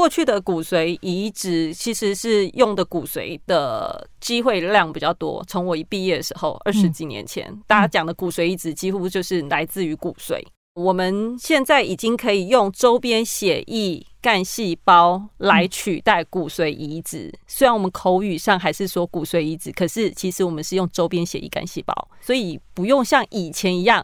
[0.00, 5.44] 过去的骨髓移植其实是用的骨髓的机会量比较多。
[5.46, 10.42] 从我一毕业的时候，二十几年前，嗯、大家讲的骨髓移植几乎就是来自于骨髓。
[10.74, 17.30] 我们现在已经可以用周边血液干细胞来取代骨髓移植。
[17.46, 24.02] 虽然我们口语上还是说骨髓移植，可是其实我们是用周边血液干细胞，所以不用像以前一样。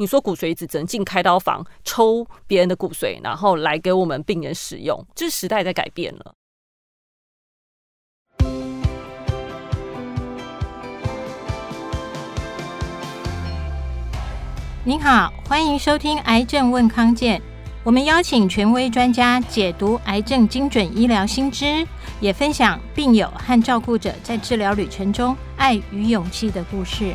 [0.00, 6.34] 你说骨髓移植只能进开刀房抽别人的骨髓，然后来给我们病人使用，这是时代在改变了。
[14.84, 17.38] 您好，欢迎收听《癌症问康健》，
[17.84, 21.86] 我们邀请权威专家解读癌症精准医疗新知，
[22.22, 27.14] 也分享病友和照顾者在治疗旅程中爱与勇气的故事。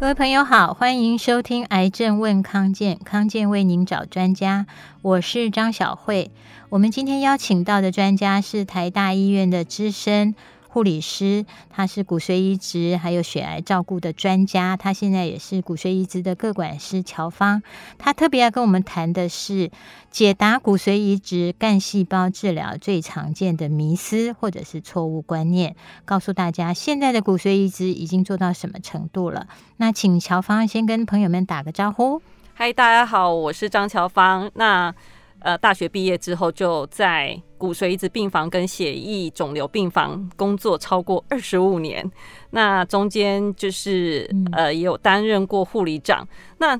[0.00, 4.66] 各位朋友好，欢迎收听《癌症问康健》，康健为您找专家，
[5.02, 6.30] 我是张小慧。
[6.68, 10.36] 我们今天邀请到的专家是台大医院的资深
[10.68, 17.62] 护理师，他是骨髓移植还有血癌照顾的专家，他现在也是骨髓移植的各管师乔芳。
[17.96, 19.70] 他特别要跟我们谈的是
[20.10, 25.74] 解答骨髓移植干细胞治疗最常见的迷思或者是错误观念，
[26.04, 29.48] 告诉大家现在的骨髓移植已经做到什么程度了。
[29.78, 32.20] 那请乔芳先跟朋友们打个招呼。
[32.54, 34.50] 嗨，大家好，我是张乔芳。
[34.54, 34.94] 那
[35.40, 42.08] 呃，大学毕业之后就在骨髓移植病房跟血液肿瘤病房工作超过二十五年。
[42.50, 46.26] 那中间就是呃，也有担任过护理长。
[46.58, 46.78] 那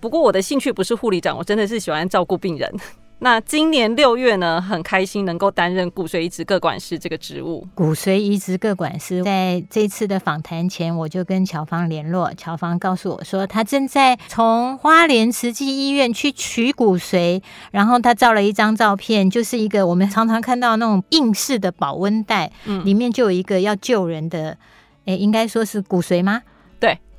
[0.00, 2.72] 不过我的兴趣不是护理长，我真的是喜欢照顾病人。
[3.20, 7.66] 那今年六月呢，很开心能够担任骨髓移植各管师这个职务。
[7.74, 24.58] 骨髓移植各管师在这次的访谈前，我就跟乔芳联络，乔芳告诉我说，他正在从花莲慈济医院去取骨髓，然后他照了一张照片，就是一个我们常常看到那种硬式的保温袋，嗯，里面就有一个要救人的，
[25.06, 26.42] 诶，应该说是骨髓吗？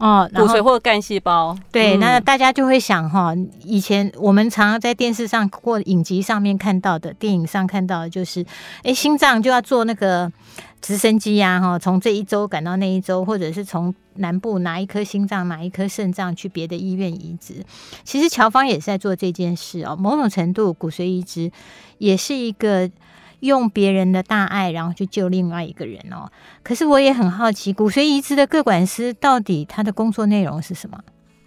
[0.06, 1.58] 对哦，骨髓或干细胞。
[1.72, 3.34] 对，那大家就会想哈，
[3.64, 8.46] 以前我们常常在电视上或影集上面看到的，电影上看到的就是，
[8.84, 10.32] 哎，心脏就要做那个
[10.82, 17.56] 直升机呀，哈，从这一周赶到那一周，或者是从南部拿一颗心脏、拿一颗肾脏去别的医院移植。
[18.04, 21.52] 其实乔芳也是在做这件事哦，某种程度骨髓移植
[21.98, 22.90] 也是一个。
[23.42, 26.30] 用别人的大爱，然后去救另外一个人哦。
[26.64, 31.00] 可是我也很好奇，骨髓移植的各管师到底他的工作内容是什么？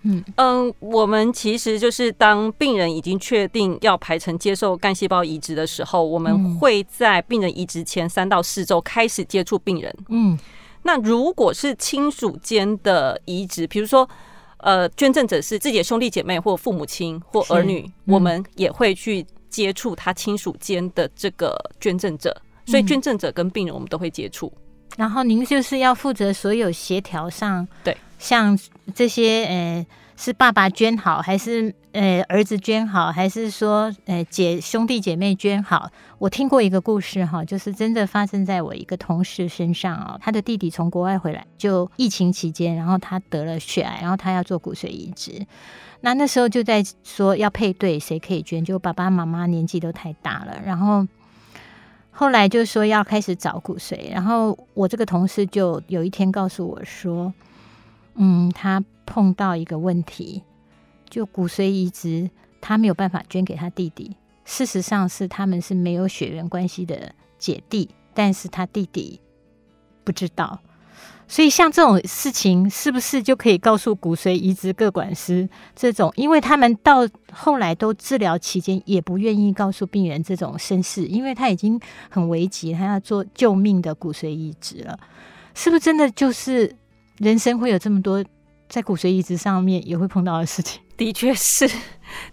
[0.02, 9.94] 嗯嗯，我们其实就是当病人已经确定要排程接受干细胞移植的时候，我们会在病人移植前三到四周开始接触病人。
[10.08, 10.38] 嗯，
[10.84, 14.08] 那如果是亲属间的移植，比如说
[14.58, 19.26] 呃，捐赠者是自己的兄弟姐妹或父母亲或儿女，嗯、我们也会去。
[19.48, 22.36] 接触他亲属间的这个捐赠者，
[22.66, 24.52] 所以捐赠者跟病人我们都会接触。
[24.96, 28.58] 然后您就是要负责所有协调上，对，像
[28.94, 29.86] 这些呃，
[30.20, 35.92] 是爸爸捐好，还是呃儿子捐好，还是说呃姐兄弟姐妹捐好？
[36.18, 45.46] 我听过一个故事哈，就是真的发生在我一个同事身上啊，他的弟弟从国外回来，就疫情期间，然后他得了血癌，然后他要做骨髓移植。
[46.00, 51.06] 那那时候就在说要配对谁可以捐，就爸爸妈妈年纪都太大了，然后
[52.10, 57.32] 后来就说要开始找骨髓，然后我这个同事就有一天告诉我说，
[58.16, 60.42] 嗯，他碰到一个问题，
[61.08, 62.30] 就骨髓移植
[62.60, 64.14] 他没有办法捐给他弟弟，
[64.44, 69.18] 事实上是他们是没有血缘关系的姐弟，但是他弟弟
[70.04, 70.60] 不知道。
[71.26, 76.12] 所以像这种事情，是不是就可以告诉骨髓移植各管师这种？
[76.16, 81.80] 因为他们到后来都治疗期间也不愿意告诉病人这种身世，因为他已经
[82.10, 84.98] 很危急，他要做救命的骨髓移植了。
[85.54, 86.74] 是不是真的就是
[87.18, 88.24] 人生会有这么多
[88.68, 90.80] 在骨髓移植上面也会碰到的事情？
[90.96, 91.70] 的确是，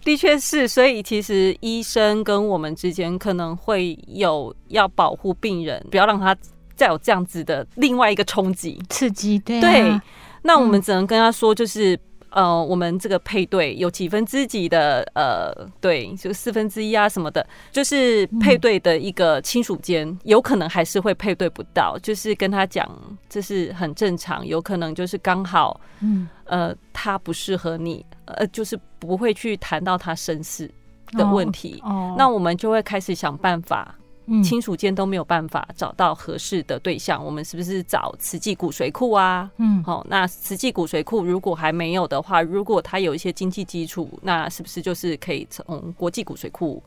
[0.04, 0.68] 的确是。
[0.68, 6.36] 所以其实医生跟我们之间可能会有要保护病人，不要让他。
[6.76, 10.00] 再有这样子的另外一个冲击刺激，对、啊、对，
[10.42, 12.00] 那我们只能跟他说，就是、嗯、
[12.30, 22.88] 呃，我们这个配对有几分之几的呃，对，就四分之一啊什么的，就是配对的一个亲属间有可能还是会配对不到，就是跟他讲
[23.28, 30.70] 这是很正常，有可能就是刚好，嗯呃，他不适合你，呃，就是不会去谈到他身世
[31.12, 33.94] 的问题，哦哦、那我们就会开始想办法。
[34.42, 39.50] 亲属间都没有办法找到合适的对象，我们是不是找慈济骨髓库啊？
[39.58, 46.82] 嗯，好，那慈济骨髓库如果还没有的话，如果他有一些经济基础，那是不是就是可以从国际骨髓库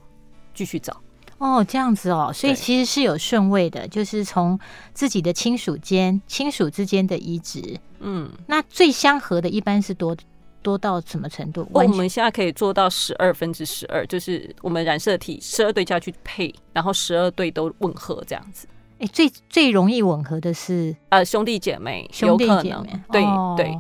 [0.54, 0.96] 继续找？
[1.38, 4.60] 哦，这样子哦，所以其实是有顺位的，就是从
[4.94, 7.80] 自己的亲属间、亲属之间的移植。
[8.02, 10.14] 嗯，那最相合的一般是多
[10.62, 11.68] 多到什么程度？
[11.72, 18.68] 我们现在可以做到十二分之十二，就是我们染色体十二对要去配，然后十二对都吻合这样子。
[19.00, 23.78] 哎，最最容易吻合的是呃兄弟姐妹，兄弟姐妹，对、哦、对。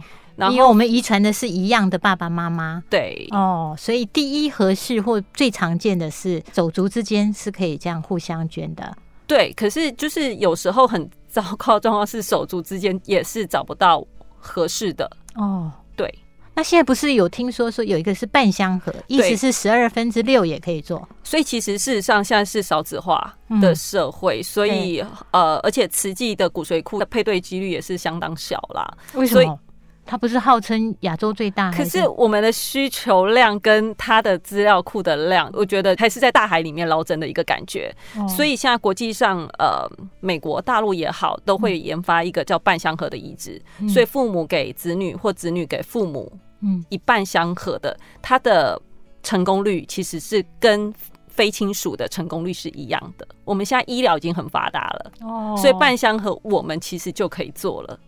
[0.53, 8.97] 因为我们遗传的是一样的爸爸妈妈，对哦，所以第一合适或最常见的是手足之间是可以这样互相捐的，
[9.27, 9.51] 对。
[9.51, 14.01] 可是就是有时候很糟糕状况是手足之间也是找不到
[14.37, 16.09] 合适的哦，对。
[16.59, 25.01] 那现在不是有听说说有一个是半相合，意思是十二分之六也可以做，所以其实事实上现在是少子化的社会，嗯、所以
[25.31, 29.57] 呃，而且慈济的骨髓库的配对几率也是相当小啦，为什么？
[30.05, 37.95] 它不是号称亚洲最大，可是我们的需求量跟它的资料库的量，我觉得还是在大海里面捞针的一个感觉。
[38.17, 39.89] 哦、所以现在国际上，呃，
[40.19, 43.61] 美国大陆也好，都会研发一个叫半相合的移植。
[43.79, 46.29] 嗯、所以父母给子女或子女给父母，
[46.61, 48.81] 嗯，一半相合的，它的
[49.23, 50.93] 成功率其实是跟
[51.27, 53.27] 非亲属的成功率是一样的。
[53.45, 57.99] 我们现在医疗已经很发达了，哦，所以半相合我们其实就可以做了。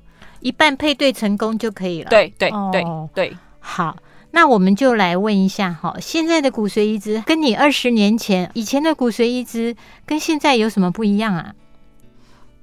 [0.42, 2.10] 一半配对成功就可以了。
[2.10, 2.84] 对对对
[3.14, 3.96] 对，好，
[4.32, 9.76] 那我们就来问一下哈，现在的骨髓移植跟你二十年前以前的骨髓移植
[10.06, 11.54] 跟现在有什么不一样啊？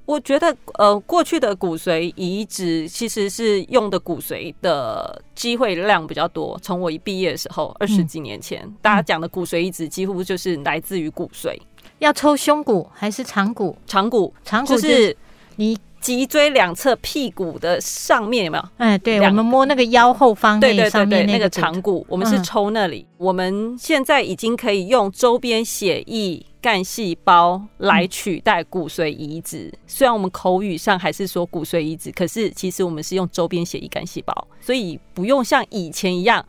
[0.08, 6.58] 我觉得呃，过去的骨髓移植其实是用的骨髓的机会量比较多。
[6.62, 11.54] 从我一毕业的时候，二十几年前，嗯、大家讲的骨髓移植几乎就是来自于骨髓。
[11.98, 13.76] 要抽胸骨还是长骨？
[13.86, 15.14] 长骨，长骨就是
[15.56, 15.78] 你。
[16.08, 18.64] 脊椎两侧屁股的上面有没有？
[18.78, 23.06] 哎，对，我们摸那个腰后方，对对对对，那个长骨，我们是抽那里。
[23.18, 29.70] 我们现在已经可以用周边血液干细胞来取代骨髓移植。
[29.86, 36.42] 虽然我们口语上还是说骨髓移植，可是其实我们是用周边血液干细胞，所以不用像以前一样，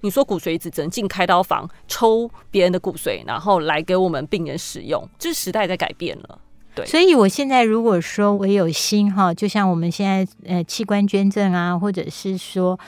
[0.00, 5.06] 你说骨髓移植只能进开刀房抽别人的骨髓，然后来给我们病人使用。
[5.18, 6.38] 这时代在改变了。
[6.74, 12.78] 对，所以我现在如果说我有心哈，就像我们现在呃器官捐赠啊，或者是说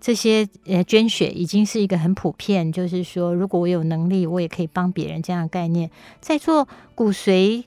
[0.00, 5.90] 这些呃捐血已经是一个很普遍，就是说如果我有能力，我也可以帮别人这样的概念。
[6.20, 7.64] 在做骨髓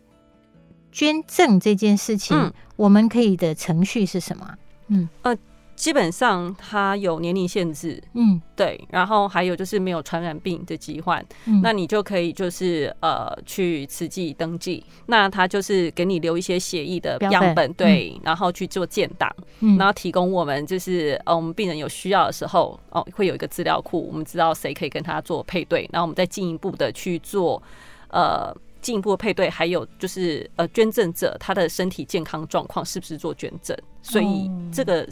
[0.92, 4.56] 捐赠这件事情，嗯、我们可以的程序是什么？
[4.88, 5.38] 嗯呃。
[5.76, 19.30] 基本上它有年龄限制，嗯，对，然后还有就是没有传染病的疾患，嗯，那你就可以就是呃去慈济登记，那他就是给你留一些血液的样本，对，嗯、然后去做建档，
[19.62, 27.62] 嗯，然后提供我们就是呃我们病人有需要的时候哦会有一个资料库，我们知道谁可以跟他做配对，然后我们再进一步的去做
[28.10, 35.08] 呃进一步的配对，还有就是呃捐赠者他的身体健康状况是不是做捐赠，所以这个。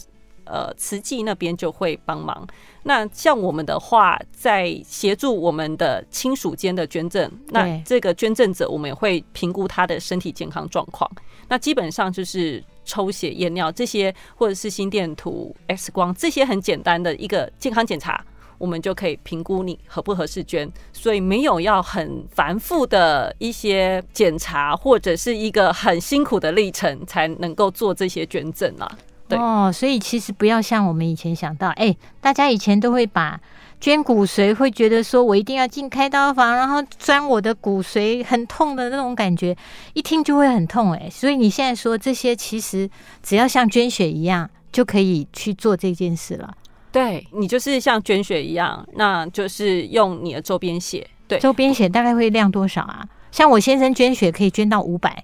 [0.45, 2.45] 呃，慈济那边就会帮忙。
[2.83, 11.09] 那像我们的话，在协助我们的亲属间的捐赠，那这个捐赠者我们也会评估他的身体健康状况。
[11.47, 18.23] 那基本上就是抽血验尿这些，或者是心电图、X 光这些很简单的一个健康检查，
[18.57, 20.71] 我们就可以评估你合不合适捐。
[20.91, 28.97] 所以没有要很繁复的一些检查，或者是一个很辛苦的历程才能够做这些捐赠啊。
[29.35, 33.40] 哦，所以其实不要像我们以前想到，哎、欸，大家以前都会把
[33.80, 39.56] 捐骨髓，会觉得说我一定要进开刀房，然后钻我的骨髓，很痛的那种感觉，
[39.94, 42.90] 一听就会很痛，哎，所以你现在说这些，其实
[43.23, 46.54] 只要像捐血一样，就可以去做这件事了。
[46.92, 51.07] 对，你就是像捐血一样，那就是用你的周边血。
[51.28, 53.07] 对，周边血大概会量多少啊？
[53.31, 55.23] 像我先生捐血可以捐到五百，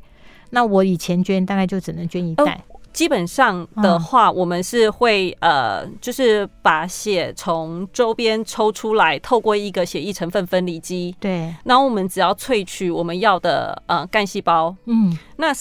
[0.51, 2.63] 那我以前捐大概就只能捐一袋。
[2.69, 15.53] 哦基本上的话，我们是会呃，就是把血从周边抽出来，透过一个血液成分分离机，对，然后我们只要萃取我们要的呃干细胞，嗯，那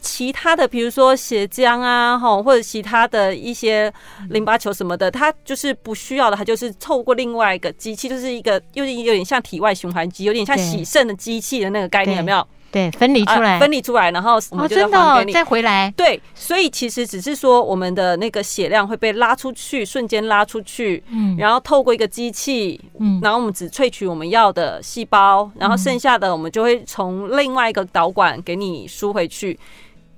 [0.00, 3.92] 其他的比如说血浆啊，哈，或者其他的一些
[4.30, 12.46] 淋巴球什么的，它就是不需要的，它就是透过另外一个机器，就是一个有点有点像体外循环机，有点像洗肾的机器的那个概念，有没有？
[12.72, 15.92] 对，分离出来，呃、分离出来，然后我们就要还给你、哦哦、再回来。
[15.94, 29.58] 对，所以其实只是说我们的那个血量会被拉出去，瞬间拉出去，嗯，然后透过一个机器，嗯，然后我们只萃取我们要的细胞，然后剩下的我们就会从另外一个导管给你输回去。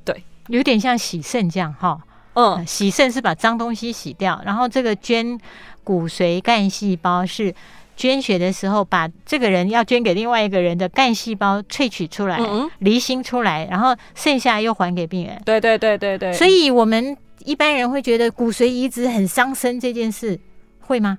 [0.05, 1.99] 对，有点像洗肾这样哈。
[2.35, 5.39] 嗯，洗肾是把脏东西洗掉，然后这个捐
[5.83, 7.55] 骨髓干细胞是
[7.97, 15.41] 捐血的时候把这个人要捐给另外一个人的干细胞萃取出来，嗯，离心出来，然后剩下又还给病人。
[15.45, 16.33] 对对对对对。
[16.33, 20.39] 所以我们一般人会觉得骨髓移植很伤身，这件事
[20.81, 21.19] 会吗？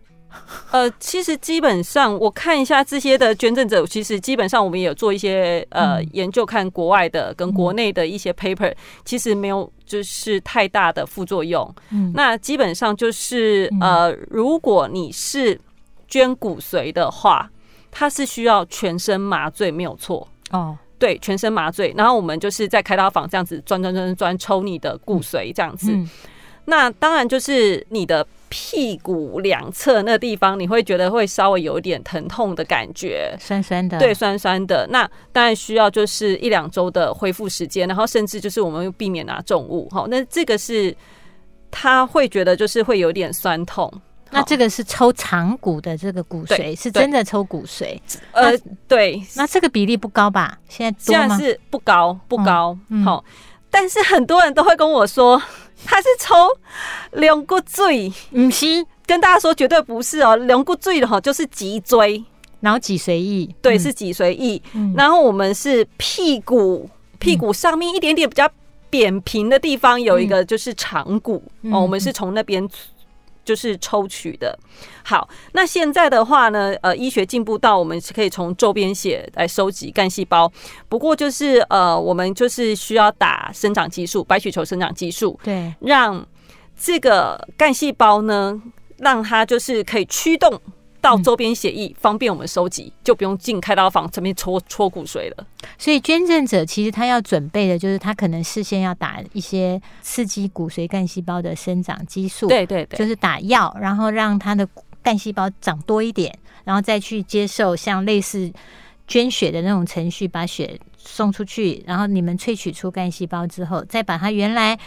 [0.72, 8.74] 呃，其实基本上我看一下这些的捐赠者，其实基本上我们也有做一些呃研究，看国外的跟国内的一些 paper，
[9.05, 11.74] 其实没有就是太大的副作用。
[11.91, 15.58] 嗯，那基本上就是呃，如果你是
[16.07, 17.50] 捐骨髓的话，
[17.91, 20.77] 它是需要全身麻醉，没有错哦。
[20.97, 25.91] 对，全身麻醉，然后我们就是在开刀房这样子钻钻钻钻抽你的骨髓这样子。
[26.65, 28.25] 那当然就是你的。
[28.47, 34.88] 屁股两侧那地方，你会觉得会稍微有一点疼痛的感觉，酸酸的，对，酸酸的。
[34.91, 39.89] 那当然需要就是一两周的恢复时间，然后甚至就是我们避免拿重物。
[39.89, 40.95] 好，那这个是
[41.69, 43.91] 他会觉得就是会有点酸痛。
[44.36, 48.00] 那这个是抽长骨的这个骨髓，是真的抽骨髓。
[48.32, 48.51] 呃，
[48.88, 50.58] 对，那这个比例不高吧？
[50.68, 52.77] 现在现在是不高，不高。
[53.04, 53.24] 好、
[53.70, 55.42] 但是很多人都会跟我说。
[55.86, 56.34] 他是抽
[57.12, 60.36] 龙骨椎，不是跟大家说绝对不是哦。
[60.36, 62.24] 龙骨椎的话就是脊椎，
[62.62, 64.60] 然后脊髓液，对，是脊髓液。
[64.96, 66.89] 然后我们是屁股，
[67.20, 68.50] 屁股上面一点点比较
[68.89, 72.68] 扁平的地方有一个就是长骨哦，我们是从那边。
[73.46, 74.58] 就是抽取的。
[75.04, 80.52] 好，那现在的话呢，呃，医学进步到我们是可以从周边血来收集干细胞。
[80.90, 86.25] 不过就是呃，我们就是需要打生长激素，白血球生长激素，对，让
[86.78, 88.60] 这个干细胞呢，
[88.98, 90.60] 让它就是可以驱动。
[91.05, 95.45] 到周边血液方便我们收集，就不用进开刀房这边戳戳骨髓了。
[95.77, 104.67] 所以捐赠者其实他要准备的就是他可能事先要打一些刺激骨髓干细胞的生长激素，对对对，就是打药，然后让他的
[105.03, 108.51] 干细胞长多一点，然后再去接受像类似
[109.07, 114.79] 捐血的那种程序，把血送出去，然后你们萃取出干细胞之后，再把它原来。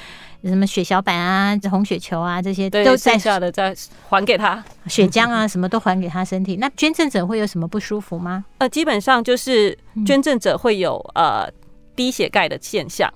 [0.44, 3.74] 什么血小板啊、红血球啊，这些都剩下的再
[4.08, 6.56] 还给他，血浆啊， 什么都还给他身体。
[6.56, 8.44] 那捐赠者会有什么不舒服吗？
[8.58, 9.76] 呃，基本上就是
[10.06, 11.48] 捐赠者会有呃
[11.96, 13.12] 低血钙的现象，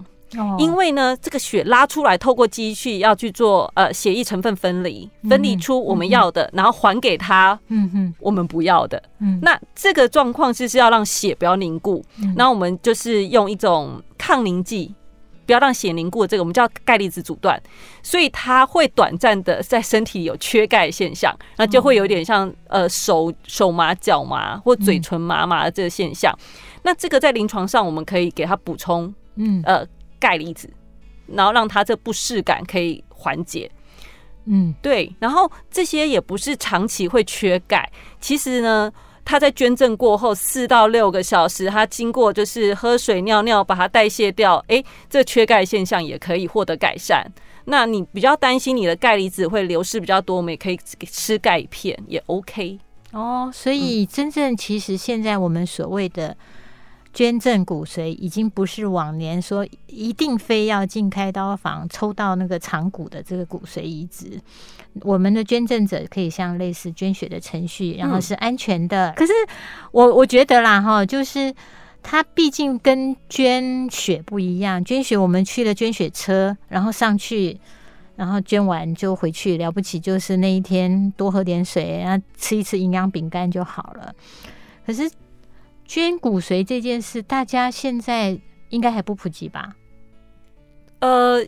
[0.58, 9.00] 因为呢，这个血拉出来，透过机器要去做呃血液成分分离，分离出我们要的，然后还给他，嗯哼，我们不要的。
[9.20, 12.04] 嗯，那这个状况就是要让血不要凝固，
[12.36, 14.92] 然后我们就是用一种抗凝剂。
[15.52, 17.62] 不要让血凝固，这个我们叫钙离子阻断，
[18.02, 26.34] 所以它会短暂的在身体有缺钙现象，那就会有点像呃手手麻、脚麻或嘴唇麻麻的这个现象。
[26.84, 29.86] 那这个在临床上我们可以给他补充嗯呃
[30.18, 30.72] 钙离子，
[31.26, 33.70] 然后让他这不适感可以缓解。
[34.46, 35.14] 嗯，对。
[35.18, 37.92] 然后这些也不是长期会缺钙，
[38.22, 38.90] 其实呢。
[39.24, 47.24] 他在捐赠过后四到六个小时，他经过就是喝水、尿尿，把它代谢掉，哎、这缺钙现象也可以获得改善。
[47.66, 50.78] 那你比较担心你的钙离子会流失比较多，我们也可以
[51.10, 52.78] 吃钙片，也 OK。
[53.12, 56.36] 哦，所以真正其实现在我们所谓的。
[57.12, 64.40] 捐赠骨髓已经不是往年说一定非要进开刀房抽到那个长骨的这个骨髓移植，
[65.02, 69.10] 我们的捐赠者可以像类似捐血的程序，然后是安全的。
[69.10, 69.32] 嗯、可是
[69.90, 71.54] 我我觉得啦哈，就是
[72.02, 77.60] 它毕竟跟捐血不一样，捐血我们去了捐血车，然后上去，
[78.16, 84.14] 然后捐完就回去，了不起就是那一天多喝点水，然后吃一次营养饼干就好了。
[84.86, 85.10] 可是。
[85.92, 89.76] 捐骨髓这件事，大家现在应该还不普及吧？
[91.00, 91.46] 呃，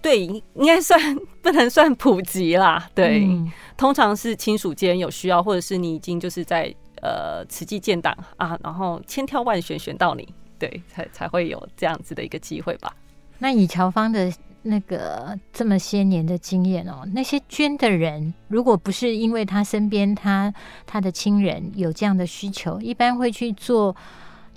[0.00, 2.88] 对，应该算不能算普及啦。
[2.94, 12.94] 对，嗯、通常是亲属间有需要，或者是你已经就是在呃慈济建档啊，然后千挑万选选到你，对，才才会有这样子的一个机会吧。
[13.40, 14.32] 那以乔芳的。
[14.62, 20.52] 那个这么些年的经验哦，那些捐的人，如果不是因为他身边他
[20.86, 23.96] 他的亲人有这样的需求，一般会去做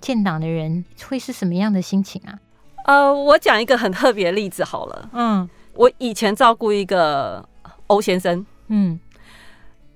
[0.02, 2.38] 建档的人会是什么样的心情啊？
[2.86, 5.10] 呃，我讲一个很特别的例子好了。
[5.14, 7.48] 嗯，我以前照顾一个
[7.88, 9.00] 欧先生，嗯，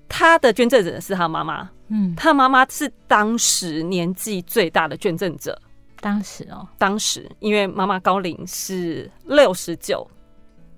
[0.07, 5.61] 他的捐赠者是他妈妈，嗯，他妈妈是当时年纪最大的捐赠者。
[5.99, 10.07] 当时哦，当时因为妈妈高龄是六十九。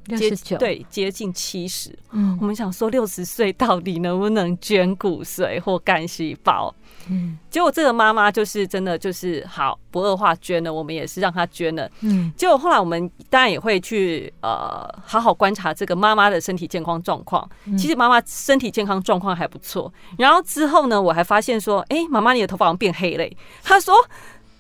[0.05, 1.95] 六十九，对，接近七十。
[2.09, 6.73] 嗯，我们想说六十岁到底能不能捐骨髓或干细胞？
[7.09, 11.87] 嗯，结果这个妈妈就是真的就是好不二化捐了，我们也是让她捐了。
[11.99, 17.47] 嗯，结果后来我们当然也会去呃好好观察这个妈妈的身体健康状况。
[17.77, 19.93] 其实妈妈身体健康状况还不错。
[20.17, 23.29] 然后之后呢，我还发现说，哎，妈妈你的头发好像变黑了。
[23.61, 23.93] 她说，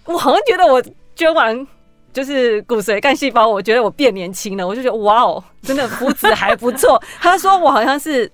[0.05, 0.83] 我好像觉得我
[1.15, 1.67] 捐完。
[2.11, 6.99] 就是骨髓干细胞，我觉得我变年轻了，我就觉得哇哦，真的肤质还不错。
[7.21, 8.29] 他说我好像是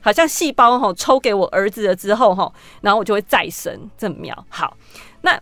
[0.00, 4.46] 好像细胞哈抽给我儿子了之后哈，然后我就会再生，这么妙。
[4.48, 4.76] 好，
[5.20, 5.40] 那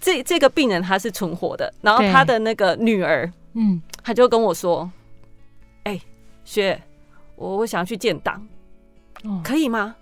[0.00, 4.90] 这这个病人他是存活的，然后他的那个女儿，嗯，他就跟我说
[5.84, 6.00] ：“哎，
[6.46, 6.80] 雪，
[7.36, 8.42] 我我想要去建档，
[9.44, 9.94] 可以吗？”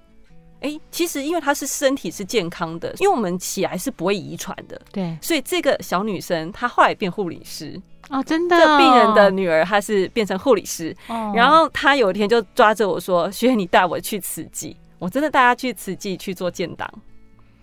[0.62, 16.88] 哎、欸，其实因为她是身体是健康的，因为我们起来是不会遗传的，对，所以这个小女生她后来变护理师哦，真的、哦，这病人的女儿她是变成护理师，哦，然后她有一天就抓着我说：“学你带我去慈济。”我真的带她去慈济去做建档，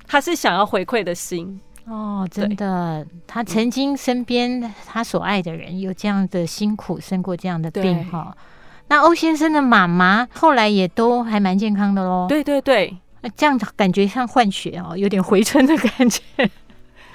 [0.06, 8.36] 她是想要回馈的心哦，真的，她曾经身边她所爱的人有这样的辛苦，生过这样的病哈。
[8.90, 12.26] 那欧先生的妈妈后来也都还蛮健康的喽。
[12.28, 12.98] 对对对，
[13.38, 16.22] 这样感觉像换血哦，有点回春的感觉。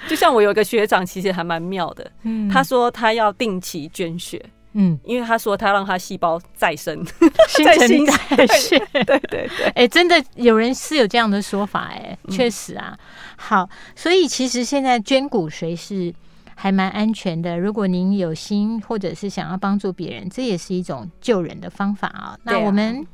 [0.07, 2.09] 就像我有一个学长，其实还蛮妙的。
[2.23, 7.05] 嗯，他说他要定期捐血，嗯，因为他说他让他细胞再生，
[7.49, 8.05] 新陈
[8.37, 8.79] 代谢。
[9.03, 12.97] 对对对，哎、欸，真的有人是有这样的说法、欸，哎，确实啊。
[13.35, 16.13] 好，所以其实现在捐骨髓是。
[16.55, 17.59] 还蛮安全的。
[17.59, 22.37] 如果您有心，或者是想要帮助别人，这也是一种救人的方法啊。
[22.43, 23.05] 那我们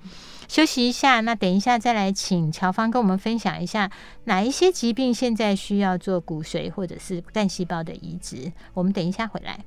[0.48, 3.92] 休息一下，那等一下再来请乔芳跟我们分享一下
[4.26, 8.52] 哪一些疾病现在需要做骨髓或者是干细胞的移植。
[8.74, 9.60] 我们等一下回来。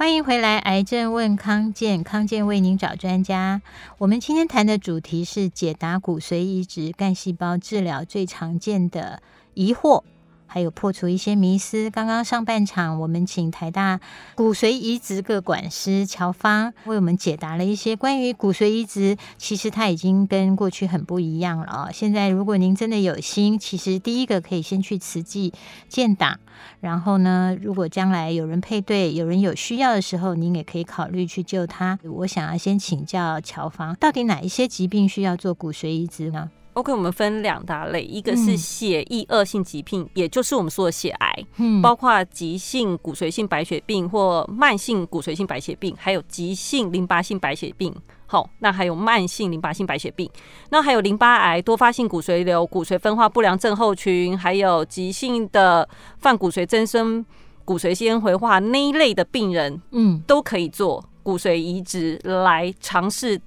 [0.00, 3.60] 欢迎回来，癌症问康健，康健为您找专家。
[3.98, 10.02] 我们今天谈的主题是解答骨髓移植、干细胞治疗最常见的疑惑。
[10.52, 11.88] 还有破除一些迷思。
[11.90, 14.00] 刚刚上半场，我们请台大
[14.34, 19.16] 骨髓移植个管师乔芳为我们解答了一些关于骨髓移植。
[19.38, 21.88] 其实它已经跟过去很不一样了啊！
[21.92, 25.52] 现在如果您真的有心，其实第一个可以先去慈济
[25.88, 26.40] 建档，
[26.80, 31.96] 然后呢，如果将来有人配对、有人有需要的时候，您也可以考虑去救他。
[32.02, 47.94] 我想要先请教乔芳，到底哪一些疾病需要做骨髓移植呢？OK，我们分两大类，一个是血液恶性疾病，嗯，也就是我们说的血癌，嗯，包括急性骨髓性白血病或慢性骨髓性白血病，还有急性淋巴性白血病。
[48.26, 50.30] 好，那还有慢性淋巴性白血病，
[50.70, 55.88] 那还有淋巴癌、多发性骨髓瘤、骨髓分化不良症候群，还有急性的
[56.18, 57.26] 泛骨髓增生、
[57.64, 63.40] 骨髓纤维化那一类的病人，嗯，都可以做骨髓移植来尝试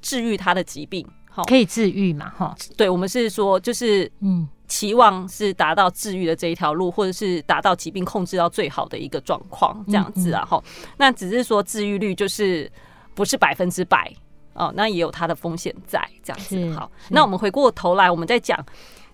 [0.00, 1.06] 治愈他的疾病。
[1.42, 2.30] 可以治愈嘛？
[2.30, 10.44] 哈，对，我们是说，就是嗯，期望是达到治愈的这一条路，或者是达到疾病控制到最好的一个状况，这样子啊。
[10.44, 10.62] 哈，
[10.96, 12.70] 那只是说治愈率就是
[13.14, 14.14] 不是百分之百
[14.52, 16.72] 哦，那也有它的风险在，这样子。
[16.72, 18.64] 好，那我们回过头来，我们再讲，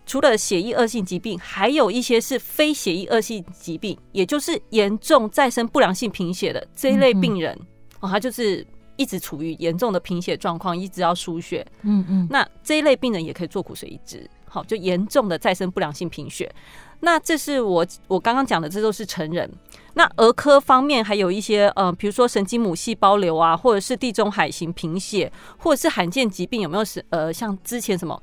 [0.05, 7.59] 除了血液恶性疾病，还有一些是非血液恶性疾病，也就是严重再生不良性贫血的这一类病人
[8.01, 8.67] 哦，他就是。
[9.01, 11.67] 一直处于严重的贫血状况，一直要输血。
[11.81, 14.29] 嗯嗯，那这一类病人也可以做骨髓移植。
[14.47, 16.53] 好，就严重的再生不良性贫血。
[17.01, 19.51] 那这是我我刚刚讲的，这都是成人。
[19.95, 28.21] 那儿科方面还有一些，呃，比如说神经母细胞瘤啊，或者是地中海型贫血，或者是罕见疾病，有没有是呃，像之前什么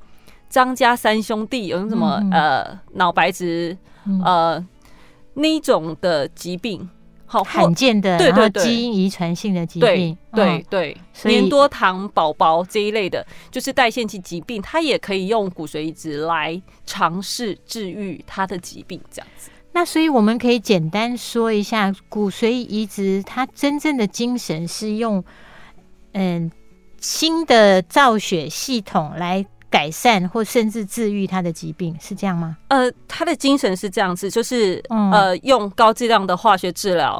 [0.47, 3.75] 张家三兄弟有什么呃脑白质
[4.23, 4.63] 呃
[5.33, 6.87] 那一种的疾病？
[7.29, 19.51] 好罕见的，对对对，基因遗传性的疾病，对对对，黏多糖宝宝这一类的，就是代谢性疾病，它也可以用骨髓移植来尝试治愈它的疾病，这样子。
[19.73, 25.23] 那所以我们可以简单说一下，骨髓移植它真正的精神是用
[26.13, 26.49] 嗯
[26.99, 29.45] 新的造血系统来。
[29.69, 32.57] 改善或甚至治愈他的疾病是这样吗？
[32.69, 37.15] 呃，他的精神是这样子，就是、嗯、呃，用高剂量的化学治疗，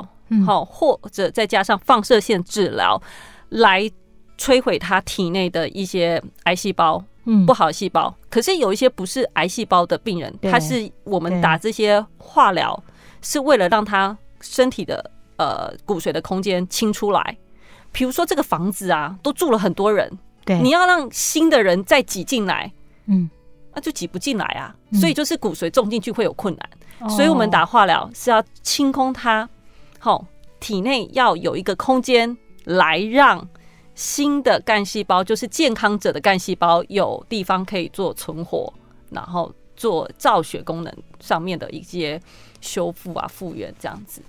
[0.46, 3.02] 好、嗯，或者再加上放射线治疗，
[3.50, 3.90] 来
[4.38, 8.14] 摧毁他体内的一些癌细胞，嗯，不好的细胞。
[8.30, 12.82] 可是有一些不是癌细胞的病人，他是我们打这些化疗，
[13.22, 17.38] 是为了让他身体的呃骨髓的空间清出来。
[17.92, 22.72] 比如说这个房子啊，都住了很多人，对，你要让新的人再挤进来，
[23.06, 23.30] 嗯，
[23.76, 24.74] 那就挤不进来啊。
[24.94, 26.70] 所以就是骨髓种进去会有困难，
[27.02, 29.48] 嗯、所以我们打化疗是要清空它，
[30.00, 30.26] 好，
[30.62, 33.46] 体内要有一个空间来让
[33.94, 38.74] 新的干细胞，就是健康者的干细胞有地方可以做存活，
[39.10, 42.22] 然后做造血功能上面的一些
[42.62, 44.22] 修复啊、复原这样子。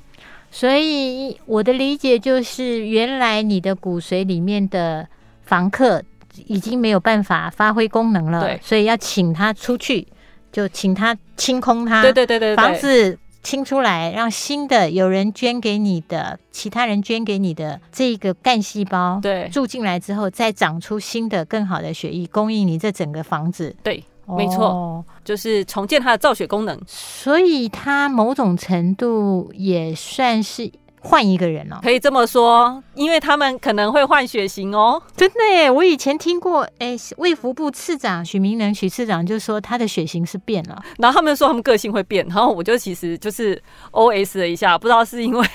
[0.50, 5.07] 所以我的理解就是，原来你的骨髓里面的
[5.48, 6.02] 房客
[6.46, 10.06] 已经没有办法发挥功能了，对，所以要请他出去，
[10.52, 24.04] 就请他清空他，对对对对，房子清出来，让新的有人捐给你的，其他人捐给你的这个干细胞，对，住进来之后，再长出新的更好的血液，供应你这整个房子，对。
[24.37, 30.70] 没错，就是重建它的造血功能，所以它某种程度也算是
[31.09, 35.03] 换一个人了，可以这么说，因为他们可能会换血型哦。
[35.16, 43.61] 真的耶，我以前听过，哎，卫福部次长许明仁许次长就说他的血型是变了，然后他们说他们个性会变，然后我就其实就是
[43.92, 45.47] OS 了一下，不知道是因为。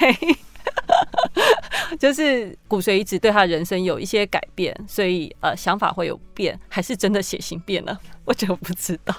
[1.99, 7.99] 就是骨髓移植对他人生有一些改变，所以呃想法会有变，还是真的血型变了？
[8.25, 9.13] 我就不知道。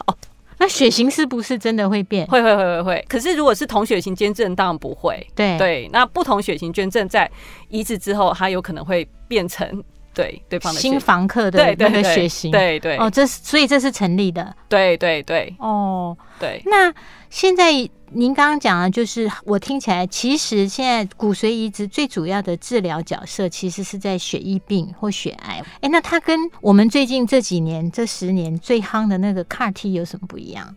[0.58, 2.26] 那血型是不是真的会变？
[2.26, 3.04] 会会会会会。
[3.08, 5.26] 可是如果是同血型捐赠，当然不会。
[5.34, 7.30] 对对，那不同血型捐赠在
[7.68, 9.82] 移植之后，它有可能会变成
[10.14, 12.50] 对对方的新房客的那个血型。
[12.52, 12.96] 对对。
[12.98, 14.54] 哦，这是所以这是成立的。
[14.68, 15.54] 对对对。
[15.58, 16.62] 哦，对。
[16.66, 16.92] 那
[17.34, 17.90] 现在。
[18.16, 25.60] 您刚刚讲的，就是我听起来，其实现在骨髓移植最主要的治疗角色，其实是在血液病或血癌。
[25.80, 30.76] 哎，那它跟我们最近这几年、这十年最夯的那个 CAR T 有什么不一样？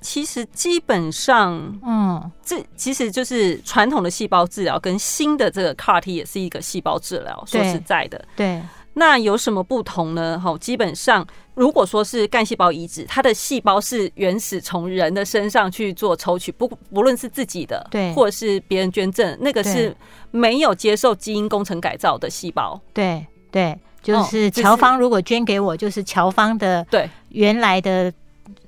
[0.00, 7.44] 其实基本上，嗯，这其实就是传统的细胞治疗跟新的这个 CAR T 也是一个细胞治疗。
[7.46, 8.62] 说实在的，对。
[8.96, 10.38] 那有什么不同呢？
[10.38, 19.94] 哈，基本上，如果说是干细胞移植，它的细胞是原始从人的身上去做抽取，不不论是自己的，对，或者是别人捐赠，那个是
[20.30, 22.80] 没有接受基因工程改造的细胞。
[22.92, 28.12] 对对，就是乔方如果捐给我，就是乔方的对原来的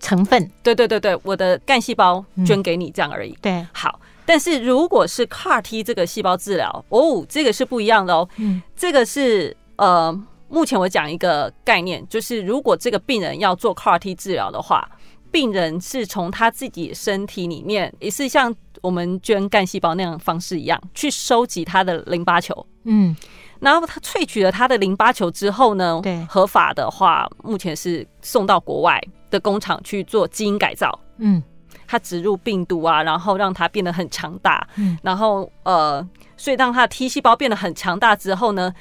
[0.00, 0.50] 成分。
[0.60, 3.36] 对对对对，我的干细胞捐给你这样而已。
[3.40, 4.00] 对，好。
[4.24, 8.28] 但是如果是 CAR T 这个细胞治疗，哦，这个是不一样的哦。
[8.38, 9.56] 嗯，这个是。
[9.76, 10.12] 呃，
[10.48, 14.88] 目前我讲一个概念，就是如果这个病人要做 CAR T 治疗的话，
[15.30, 22.66] 病人是从他自己身体里面，也是像我们捐干细胞那样的方式一样，去收集他的淋巴球。
[22.84, 23.14] 嗯，
[23.60, 30.98] 然后他萃取了他的淋巴球之后呢，对，合法的话，目前是送到国外的工厂去做基因改造。
[31.18, 31.42] 嗯，
[31.86, 34.66] 他植入病毒啊，然后让它变得很强大。
[34.76, 38.72] 嗯，然后呃，所以当他的 T 细胞变得很强大之后呢，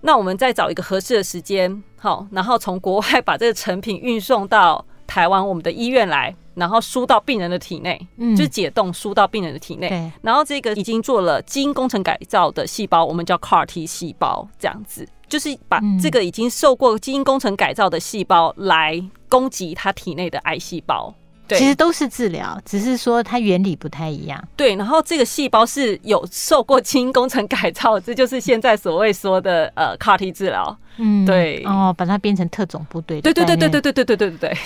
[0.00, 21.12] 那我们再找一个合适的时间，好，然后从国外把这个成品运送到台湾我们的医院来，然后输到病人的体内，嗯，就是解冻输到病人的体内，然后这个已经做了基因工程改造的细胞，我们叫 CAR T 细胞，这样子就是把这个已经受过基因工程改造的细胞来攻击他体内的癌细胞。
[21.48, 24.42] 对，其实都是治疗，只是说它原理不太一样。
[24.54, 30.78] 对，然后这个细胞是有受过基因工程改造，这就是现在所谓说的呃 CAR T 治疗。
[30.98, 31.62] 嗯，对。
[31.64, 33.20] 哦，把它变成特种部队。
[33.20, 34.58] 对对对对对对对对对对对，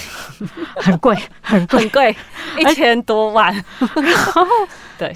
[0.77, 2.17] 很贵，很贵，很贵，
[2.59, 3.55] 一千多万。
[3.79, 4.45] 然后，
[4.99, 5.15] 对，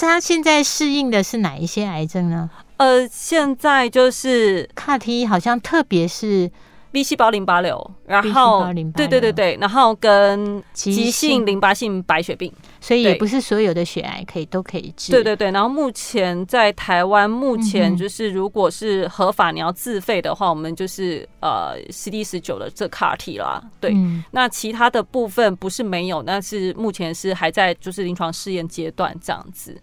[0.00, 2.50] 它现在适应的是哪一些癌症呢？
[2.78, 6.50] 呃，现在就是 CAR T，好像特别是。
[6.94, 15.10] B 细胞淋巴瘤，然后对对对对，然后跟急性淋巴性白血病，所以也不是所有的血癌可以都可以治。
[15.10, 23.60] 对对对，然后目前在台湾，目前就是如果是合法你要自费的话，我们就是呃 CD 十九的这 CAR T 啦。
[23.80, 23.92] 对，
[24.30, 29.76] 那其他的部分不是没有，但是目前是还在就是临床试验阶段这样子。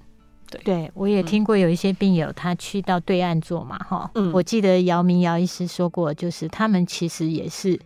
[0.52, 7.80] 对，对，我也听过有一些病友，他去到对岸做嘛，哈、嗯，我记得姚明姚医师说过，就是他们其实也是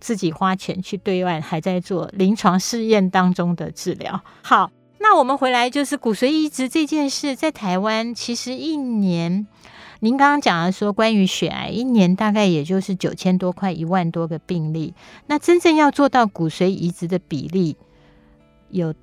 [0.00, 4.20] 自己花钱去对岸，还在做临床试验当中的治疗。
[4.42, 9.46] 好，那我们回来就是骨髓移植这件事，在台湾其实一年，
[10.00, 14.94] 您刚刚讲的说关于血癌，一年大概也就是九千多块，一万多个病例，
[15.26, 17.76] 那真正要做到骨髓移植的比例
[18.70, 18.94] 有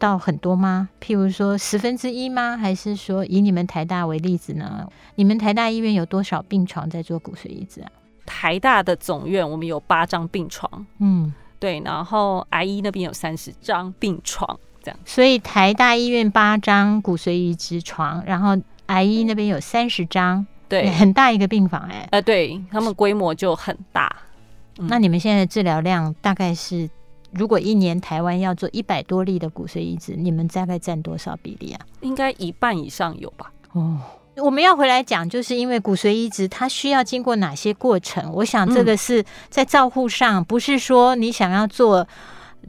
[0.00, 0.88] 到很多吗？
[1.00, 2.56] 譬如说十分之一吗？
[2.56, 4.88] 还是说以你们台大为例子呢？
[5.14, 7.90] 你们台大医院有多少病床在做骨髓移植啊？
[8.24, 14.98] 台大的总院我们有八张病床，嗯，对，然后癌医那边有三十张病床，这样。
[15.04, 24.10] 所以台大医院八张骨髓移植床，然后癌医那边有三十张，对，很大一个病房哎、欸，呃，对他们规模就很大。
[24.78, 26.88] 嗯、那你们现在的治疗量大概是，
[27.32, 31.80] 如果一年台湾要做一百多例的骨髓移植，你们大概占多少比例啊？
[32.00, 33.52] 应该一半以上有吧？
[33.72, 33.98] 哦，
[34.36, 38.32] 我们要回来讲，就是因为骨髓移植它需要经过哪些过程？
[38.32, 42.06] 我想这个是在照护上，不是说你想要做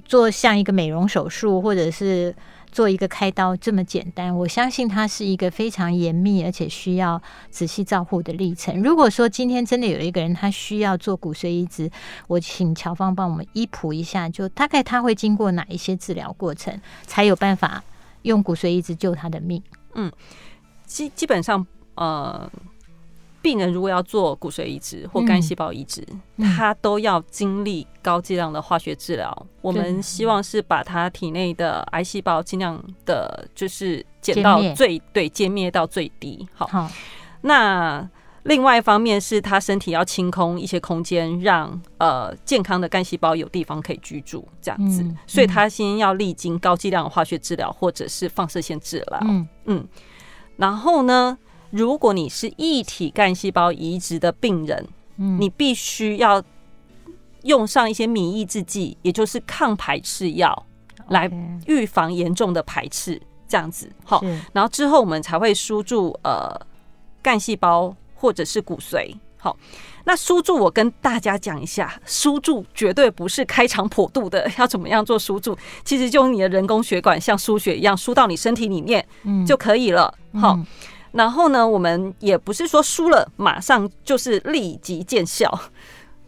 [0.06, 2.36] 做像一个美容手术，或者是。
[2.71, 8.81] 做一个开刀这么简单，我相信它是一个非常严密而且需要仔细照护的历程。
[8.81, 11.91] 如果说今天真的有一个人他需要做骨髓移植，
[12.27, 17.84] 我请乔芳帮我们医谱一下，就大概他会经过哪一些治疗过程，才有办法
[18.21, 19.62] 用骨髓移植救他的命？
[19.95, 20.12] 嗯，
[20.86, 22.49] 基基本上呃。
[23.41, 26.06] 病人如果要做骨髓移植或干细胞移植，
[26.56, 29.47] 他都要经历高剂量的化学治疗。
[29.62, 36.47] 我们希望是把他体内的癌细胞尽量的，就是减到最对，歼灭到最低。
[36.54, 36.91] 好，好，
[37.41, 38.08] 那
[38.43, 45.04] 另外一方面是他身体要清空一些空间，让呃健康的干细胞有地方可以居住，这样子。
[45.25, 49.19] 所以他先要历经高剂量的化学治疗或者是放射线治疗。
[49.23, 49.88] 嗯嗯，
[50.58, 51.38] 然后呢？
[51.71, 56.43] 如果你是一体干细胞移植的病人，嗯，你必须要
[57.43, 60.65] 用上一些免疫制剂，也就是抗排斥药，
[61.10, 61.29] 来
[61.65, 63.89] 预防严重的排斥，这样子。
[64.03, 64.21] 好，
[64.53, 66.55] 然后之后我们才会输注呃
[67.21, 69.15] 干细胞或者是骨髓。
[69.38, 69.57] 好，
[70.03, 75.57] 那输注我跟大家讲一下，输注绝对不是开肠破肚的，要怎么样做输注？
[75.84, 80.13] 其实就用你的人工血管像输血一样输到你身体里面，嗯，就可以了。
[80.34, 80.60] 好。
[81.12, 85.52] 然后呢，我们也不是说输了马上就是立即见效，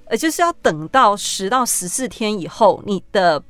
[0.07, 3.41] 而， 就是要等到十到十四天以后，你的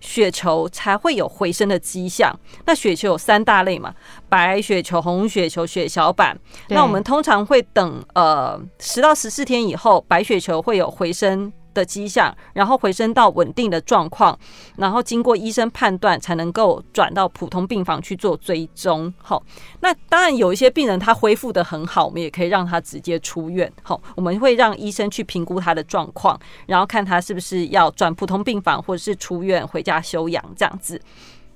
[0.00, 2.34] 血球才会有回升的迹象。
[2.64, 3.94] 那血球有三大类嘛，
[4.28, 6.36] 白血球、红血球、血小板。
[6.68, 14.38] 那我们通常会等呃十到十四天以后，白血球会有回升的迹象，然后回升到稳定的状况，
[14.76, 19.12] 然后经过医生判断，才能够转到普通病房去做追踪。
[19.18, 19.42] 好，
[19.80, 23.72] 那当然有一些病人他恢复得很好，我们也可以让他直接出院。
[23.82, 31.00] 好，我们会让医生去评估他的状况，然后看他是不是要转普通病房，或者是出院回家休养这样子。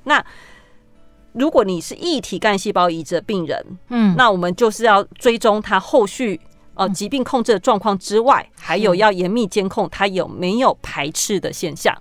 [0.05, 0.25] 那
[1.33, 6.41] 如果你是异体干细胞移植的病人，嗯，那我们就是要追踪他后续。
[6.75, 11.97] 呃，疾病控制的状况之外，还有要严密监控他有没有排斥的现象。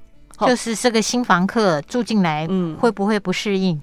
[0.47, 3.79] 就是这个新房客住进来，嗯，会不会不适应？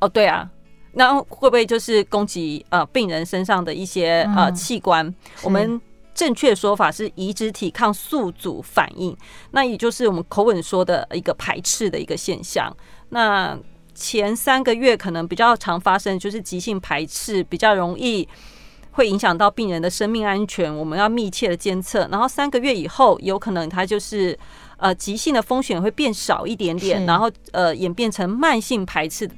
[0.00, 0.50] 哦，对啊，
[0.94, 5.14] 那会不会就是攻击呃病人身上的一些呃器官？
[5.42, 5.80] 我们
[6.14, 9.16] 正确说法是移植体抗宿主反应，
[9.52, 12.74] 那也就是我们口吻说的一个排斥的一个现象。
[13.10, 13.56] 那
[13.94, 18.26] 前三个月可能比较常发生，就是急性排斥，比较容易。
[18.92, 22.06] 会影响到病人的生命安全，我们要密切的监测。
[22.10, 24.38] 然后三个月以后，有可能它就是
[24.76, 29.28] 呃急性的风险会变少一点点，然后呃演变成慢性排斥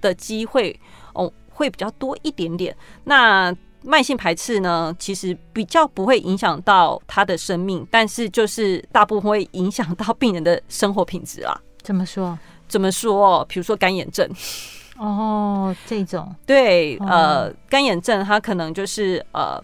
[0.00, 0.78] 的机会
[1.12, 2.76] 哦会比较多一点点。
[3.04, 11.60] 那慢性排斥呢，其实比较不会影响到他的生命，但是就是大部分会影响到病人的生活品质啊。
[11.82, 12.38] 怎么说？
[12.68, 13.44] 怎么说？
[13.48, 14.28] 比如说干眼症。
[14.98, 19.60] 哦，这种对，呃，干眼症它可能就是呃，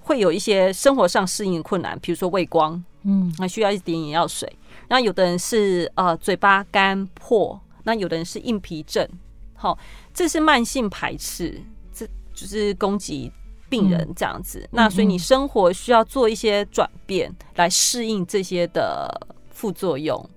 [0.00, 4.50] 会有一些生活上适应困难，比如说畏光，嗯，还需要一点眼药水。
[4.88, 9.08] 那有的人是呃嘴巴干破，那有的人是硬皮症，
[9.54, 9.78] 好，
[10.12, 11.60] 这是慢性排斥，
[11.92, 13.32] 这就是攻击
[13.68, 14.68] 病人这样子。
[14.72, 19.08] 那所以你生活需要做一些转变来适应这些的
[19.50, 20.28] 副作用。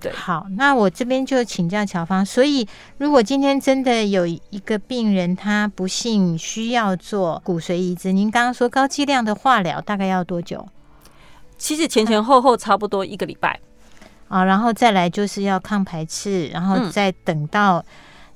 [0.00, 2.24] 对，好，那我这边就请教乔芳。
[2.24, 2.64] 所以，
[2.98, 10.68] 如果今天真的有一个病人，他不幸需要做骨髓移植，您刚刚说高剂量的化疗大概要多久？
[11.56, 13.58] 其实前前后后差不多一个礼拜
[14.28, 17.84] 啊，然后再来就是要抗排斥，然后再等到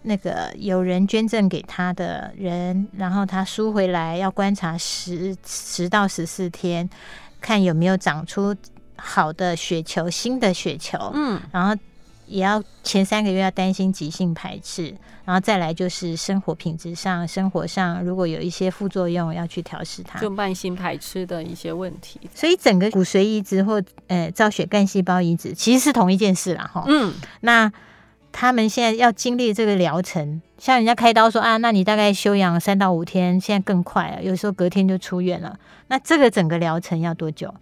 [0.03, 6.91] 那个有人捐赠给他的人，然后他输回来要观察十十到十四天，
[7.41, 8.53] 看有没有长出。
[9.05, 11.75] 好的血球，新的血球，嗯，然后
[12.27, 22.21] 也要前三个月要担心急性排斥，然后再来就是生活品质上，生活上如果有一些副作用，要去调试它，就慢性排斥的一些问题。
[22.33, 27.71] 所以整个骨髓移植或呃造血干细胞移植其实是同一件事啦，哈，嗯，那
[28.31, 35.59] 他们现在要经历这个疗程，像人家开刀说啊，那你大概休养三到五天，现在更快了，有时候隔天就出院了。
[35.89, 37.53] 那这个整个疗程要多久？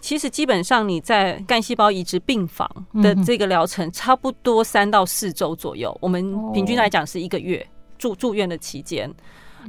[0.00, 2.68] 其实基本上你在干细胞移植病房
[3.02, 5.96] 的这个疗程，差不多三到四周左右。
[6.00, 7.66] 我们平均来讲是一个月
[7.98, 9.12] 住住院的期间。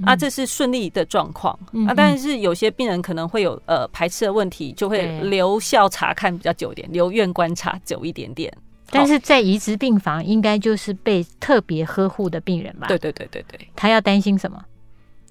[0.05, 1.53] 啊，这是顺利的状况
[1.85, 1.93] 啊。
[1.93, 8.51] 但是有些病人可能会有呃排斥的问题，就会留校查看比较久一点，留院观察久一点点。
[8.89, 12.87] 但是在移植病房，应该就是被特别呵护的病人吧？
[12.87, 14.63] 对对对对对，他要担心什么？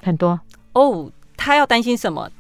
[0.03, 0.39] 很多
[0.75, 2.31] 哦，他要担心什么？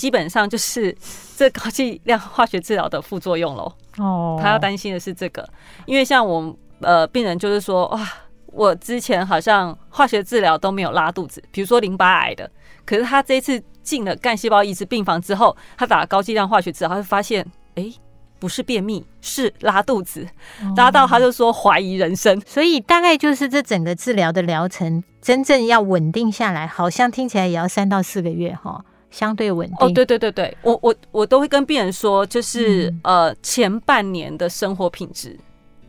[0.00, 0.96] 基本上就是
[1.36, 3.70] 这高剂量化学治疗的副作用喽。
[3.98, 5.46] 哦，他要担心的是这个，
[5.84, 8.08] 因为像我们呃病人就是说，哇，
[8.46, 12.50] 我之前好像化学治疗都没有拉肚子，比如说淋巴癌的，
[12.86, 17.94] 可是他这一次进了干细胞移植病房之后，他打了高剂量化学治疗，他就发现，哎、欸。
[18.40, 20.26] 不是便秘，是拉肚子，
[20.74, 22.38] 拉到他就说怀疑人生。
[22.38, 29.76] 哦，所以大概就是这整个治疗的疗程，真正要稳定下来，好像听起来也要三到四个月哈，相对稳定。
[29.80, 35.38] 哦，对对对对，我我我都会跟病人说，就是、嗯、呃前半年的生活品质，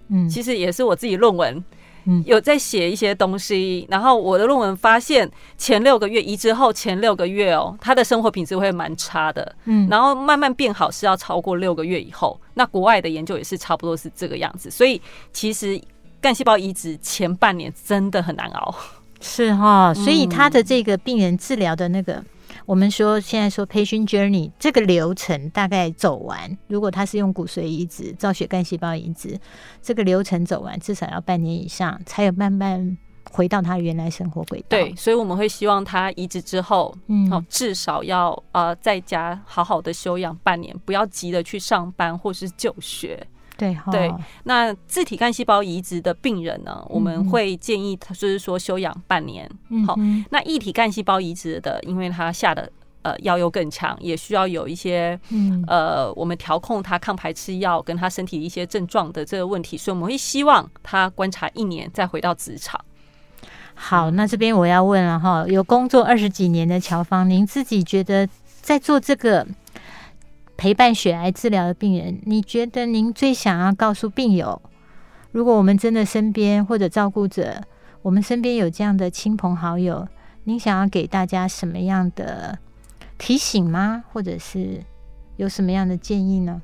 [0.10, 1.63] 嗯，其实也是我自己论文。
[2.03, 12.41] 嗯有在写一些东西，然后我的论文发现前六个月移植后前六个月哦，他的生活品质会蛮差的，嗯，然后慢慢变好是要超过六个月以后。
[12.55, 14.99] 那国外的研究也是差不多是这个样子，所以
[15.31, 15.79] 其实
[16.19, 18.75] 干细胞移植前半年真的很难熬，
[19.19, 22.23] 是哈，所以他的这个病人治疗的那个。
[22.71, 29.38] 我们说现在说 patient journey 这个流程大概走完，如果他是用骨髓移植、造血干细胞移植，
[29.81, 32.97] 这个流程走完至少要半年以上，才有慢慢
[33.29, 34.67] 回到他原来生活轨道。
[34.69, 43.27] 对，所以我们会希望他移植之后，嗯，至少要呃在家好好的休养半年，不要急着去上班或是就学。
[43.62, 44.12] 对对，
[44.45, 49.47] 那自体干细胞移植的病人呢，我们会建议他就是说休养半年。
[49.86, 49.95] 好，
[50.32, 52.67] 那异体干细胞移植的，因为他下的
[53.04, 55.19] 呃药又更强，也需要有一些
[55.67, 62.84] 呃我们调控他抗排斥药跟他身体一些症状的这个问题，所以我们会希望他观察一年再回到职场。
[63.76, 68.28] 好，那这边我要问了哈，有工作二十几年的乔芳，您自己觉得
[68.62, 69.45] 在做这个？
[70.62, 74.62] 陪伴血癌治疗的病人，你觉得您最想要告诉病友，
[75.32, 77.60] 如果我们真的身边或者照顾者，
[78.04, 80.08] 我们身边有这样的亲朋好友，
[80.43, 82.60] 您想要给大家什么样的
[83.17, 84.04] 提醒吗？
[84.13, 84.80] 或者是
[85.38, 86.62] 有什么样的建议呢？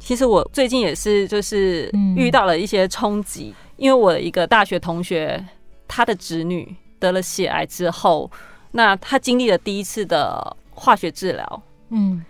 [0.00, 5.46] 其实我最近也是，就是遇到了一些冲击，嗯、因为我的一个大学同学，
[5.86, 8.28] 他的侄女得了血癌之后，
[8.72, 12.24] 那他经历了第一次的化学治疗，嗯。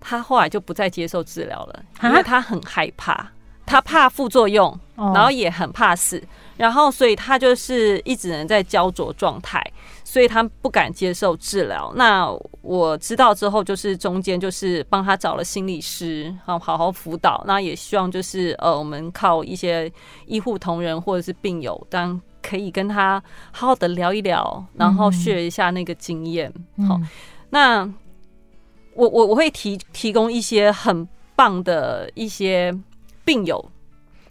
[0.00, 3.30] 他后来就不再接受治疗了，因为他很害怕，
[3.66, 6.22] 他怕副作用，然后也很怕死，
[6.56, 9.64] 然后所以他就是一直能在焦灼状态，
[10.02, 11.92] 所以他不敢接受治疗。
[11.94, 12.28] 那
[12.62, 17.44] 我知道之后，就是中间就是帮他找了心理师，好好好辅导。
[17.46, 19.90] 那也希望就是呃，我们靠一些
[20.26, 26.52] 医护同仁或者是病友，当可以跟他好好的聊一聊，然后 share 一下那个经验。
[26.88, 27.00] 好，
[27.50, 27.88] 那。
[29.00, 32.70] 我我我会提提供一些很棒的一些
[33.24, 33.70] 病友，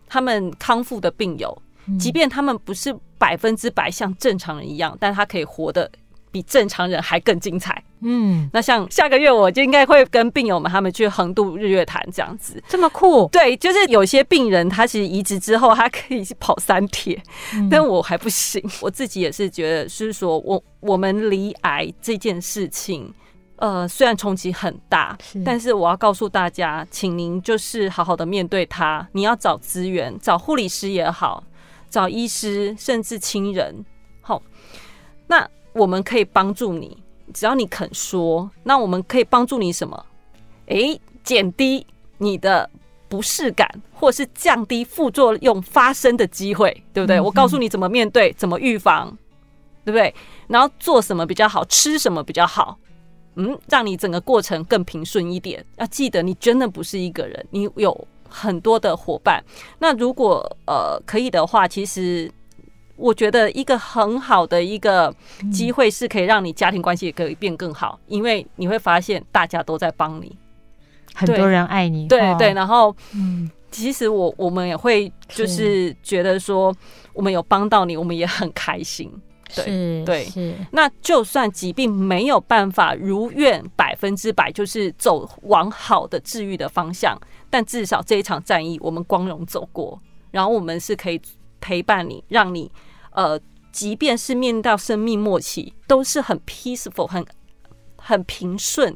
[0.07, 1.59] 他们康复的病友，
[1.99, 5.89] 即便他们不是百分之百像正常人一样，但他可以活得
[6.31, 7.83] 比正常人还更精彩。
[8.01, 13.27] 嗯，那像下个月我就应该会跟病友们他们去横渡日月潭这样子，这么酷？
[13.31, 17.19] 对，就是有些病人他其实移植之后，他可以去跑三铁，
[17.71, 18.63] 但我还不行。
[18.81, 23.11] 我自己也是觉得，是说我我们离癌这件事情。
[23.59, 29.05] 呃，虽然冲击很大，是但是我要告诉大家，请您就是好好的面对它。
[29.11, 31.43] 你要找资源，找护理师也好，
[31.89, 33.83] 找医师，甚至亲人。
[34.21, 34.41] 好，
[35.27, 36.97] 那我们可以帮助你，
[37.33, 38.49] 只要你肯说。
[38.63, 40.05] 那我们可以帮助你什么？
[40.67, 41.85] 诶、欸，减低
[42.19, 42.69] 你的
[43.09, 47.17] 不适感，或是降低副作用发生的机会，对不对？
[47.17, 49.17] 嗯、我告诉你怎么面对，怎么预防，
[49.83, 50.15] 对不对？
[50.47, 52.77] 然后做什么比较好，吃什么比较好。
[53.39, 55.65] 嗯，让你整个过程更平顺一点。
[55.77, 59.41] 要记得，你真的不是一个人，你有很多的伙伴。
[59.79, 62.29] 那如果呃可以的话，其实
[62.97, 65.13] 我觉得一个很好的一个
[65.53, 70.35] 机会是可以让你家庭关系也可以变更好，因为你会发现大家都在帮你，
[71.15, 72.09] 很多人爱你。
[72.09, 76.75] 对对，然后嗯，其实我我们也会就是觉得说，
[77.13, 79.09] 我们有帮到你，我们也很开心。
[79.55, 87.17] 对对，是那就算疾病没有办法如愿百分之百，就是走往好的治愈的方向，
[87.49, 89.99] 但至少这一场战役我们光荣走过，
[90.31, 91.19] 然后我们是可以
[91.59, 92.71] 陪伴你，让你
[93.11, 93.39] 呃，
[93.71, 97.25] 即便是面对到生命末期，都是很 peaceful、很
[97.95, 98.95] 很平顺，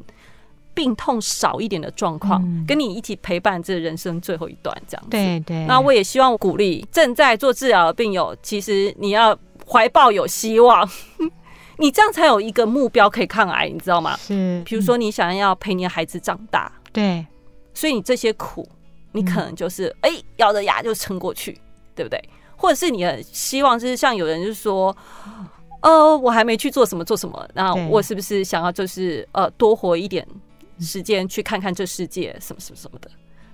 [0.72, 5.10] 病痛少一点的状况，嗯、跟你一起陪伴这人生最后一段这样子。
[5.10, 9.36] 对对，那我也希望鼓励正在做治疗的病友，其实你要。
[9.66, 10.88] 怀抱有希望，
[11.78, 14.16] 你这样才有一个目标可以抗癌，你知道吗？
[14.16, 17.26] 是，比如说你想要陪你的孩子长大，对，
[17.72, 18.68] 所以你这些苦，
[19.12, 21.58] 你可能就是哎、欸、咬着牙就撑过去，
[21.94, 22.22] 对不对？
[22.56, 24.96] 或者是你很希望就是像有人就是说，
[25.80, 30.26] 呃，我还没去做什么做什么，那我是不是想要就是呃多活一点
[30.78, 33.10] 时间去看看这世界什么什么什么的？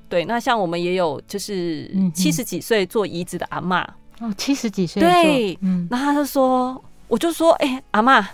[0.09, 3.85] 对，那像我们也有就是七十几岁做移植的阿嬷。
[4.21, 8.29] 哦，七十几岁对，嗯，然后他就说，我就说，哎、欸，阿妈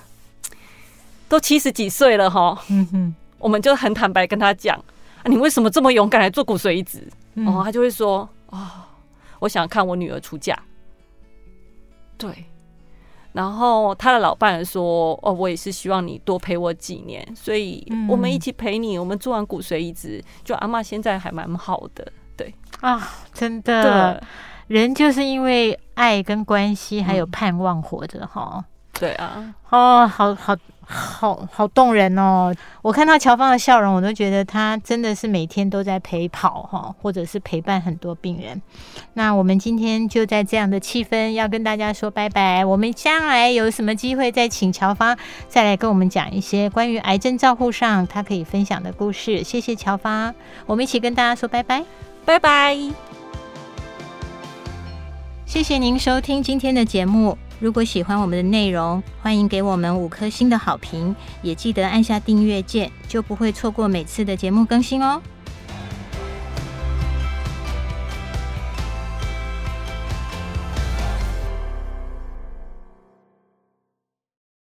[1.29, 4.77] 都七十几岁了哈，嗯哼，我们就很坦白跟他讲，
[5.23, 7.07] 啊，你为什么这么勇敢来做骨髓移植？
[7.35, 8.69] 嗯、哦，他就会说，哦，
[9.39, 10.59] 我想看我女儿出嫁，
[12.19, 12.47] 对，
[13.33, 22.53] 然后他的老伴说，哦，我也是希望你多陪我几年，所以我们一起陪你，我们做完骨髓移植，就阿妈现在还蛮好的，对。
[22.81, 24.21] 啊，真的。
[24.69, 28.65] 对人就是因为爱跟关系还有盼望活着哈、嗯，
[28.99, 30.57] 对啊，哦，好好
[30.89, 32.55] 好好动人哦！
[32.81, 38.63] 我看到乔芳的笑容，我都觉得他真的是每天都在陪跑哈，或者是陪伴很多病人。
[39.15, 42.65] 那我们今天就在这样的气氛，要跟大家说拜拜。
[42.65, 49.43] 我们将来有什么机会再请乔芳再来跟我们讲一些关于癌症照护上他可以分享的故事。
[49.43, 50.33] 谢谢乔芳，
[50.67, 51.85] 我们一起跟大家说拜拜，
[52.25, 53.16] 拜拜。
[55.47, 57.39] 谢谢您收听今天的节目。
[57.61, 65.23] 如果喜欢我们的内容，欢迎给我们五颗星的好评，也记得按下订阅键，就不会错过每次的节目更新哦。